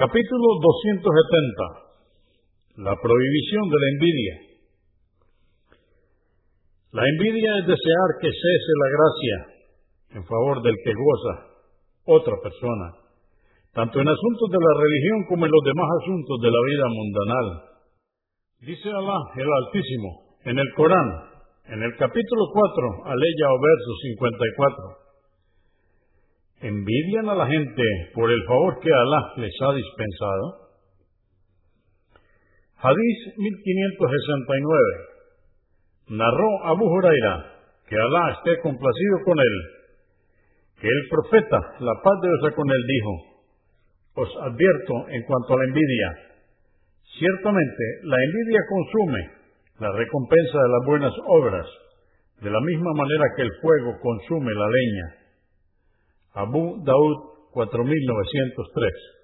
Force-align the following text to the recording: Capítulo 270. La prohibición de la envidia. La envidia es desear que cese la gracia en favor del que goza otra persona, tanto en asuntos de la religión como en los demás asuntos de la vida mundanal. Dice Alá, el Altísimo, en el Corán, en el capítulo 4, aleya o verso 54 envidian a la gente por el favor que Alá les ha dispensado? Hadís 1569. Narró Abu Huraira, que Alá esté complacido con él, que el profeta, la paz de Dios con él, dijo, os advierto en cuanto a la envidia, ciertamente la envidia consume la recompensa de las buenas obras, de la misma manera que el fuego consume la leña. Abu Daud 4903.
Capítulo 0.00 0.48
270. 0.64 2.88
La 2.88 2.96
prohibición 2.96 3.64
de 3.68 3.76
la 3.76 3.88
envidia. 3.92 4.34
La 6.96 7.04
envidia 7.04 7.50
es 7.60 7.68
desear 7.68 8.08
que 8.16 8.32
cese 8.32 8.72
la 8.80 8.88
gracia 8.96 9.36
en 10.16 10.24
favor 10.24 10.64
del 10.64 10.72
que 10.80 10.96
goza 10.96 11.52
otra 12.16 12.32
persona, 12.40 12.96
tanto 13.76 14.00
en 14.00 14.08
asuntos 14.08 14.48
de 14.48 14.56
la 14.56 14.72
religión 14.80 15.28
como 15.28 15.44
en 15.44 15.52
los 15.52 15.64
demás 15.68 15.88
asuntos 16.00 16.36
de 16.40 16.48
la 16.48 16.62
vida 16.64 16.86
mundanal. 16.96 17.46
Dice 18.72 18.88
Alá, 18.88 19.20
el 19.36 19.50
Altísimo, 19.52 20.40
en 20.48 20.56
el 20.64 20.68
Corán, 20.80 21.08
en 21.76 21.80
el 21.82 21.92
capítulo 22.00 22.48
4, 22.48 23.04
aleya 23.04 23.46
o 23.52 23.58
verso 23.60 23.92
54 24.16 24.99
envidian 26.60 27.28
a 27.28 27.34
la 27.34 27.46
gente 27.46 27.82
por 28.14 28.30
el 28.30 28.42
favor 28.44 28.78
que 28.80 28.90
Alá 28.92 29.32
les 29.36 29.52
ha 29.62 29.72
dispensado? 29.74 30.70
Hadís 32.82 33.18
1569. 33.36 34.82
Narró 36.08 36.64
Abu 36.64 36.84
Huraira, 36.84 37.44
que 37.86 37.96
Alá 37.96 38.32
esté 38.32 38.60
complacido 38.62 39.16
con 39.24 39.38
él, 39.38 39.56
que 40.80 40.88
el 40.88 41.08
profeta, 41.08 41.58
la 41.80 41.94
paz 42.02 42.20
de 42.22 42.28
Dios 42.28 42.54
con 42.54 42.70
él, 42.70 42.82
dijo, 42.86 43.30
os 44.14 44.28
advierto 44.42 45.08
en 45.08 45.22
cuanto 45.22 45.54
a 45.54 45.58
la 45.58 45.64
envidia, 45.64 46.08
ciertamente 47.18 47.84
la 48.04 48.16
envidia 48.16 48.60
consume 48.68 49.30
la 49.78 49.92
recompensa 49.92 50.58
de 50.60 50.68
las 50.68 50.86
buenas 50.86 51.12
obras, 51.26 51.66
de 52.40 52.50
la 52.50 52.60
misma 52.60 52.92
manera 52.94 53.24
que 53.36 53.42
el 53.42 53.52
fuego 53.60 53.98
consume 54.00 54.52
la 54.52 54.68
leña. 54.68 55.19
Abu 56.34 56.82
Daud 56.84 57.18
4903. 57.54 59.19